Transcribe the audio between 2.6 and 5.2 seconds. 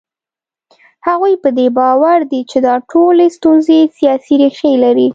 دا ټولې ستونزې سیاسي ریښې لري.